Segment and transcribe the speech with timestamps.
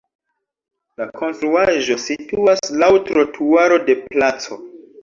[1.01, 4.65] La konstruaĵo situas laŭ trotuaro de placo.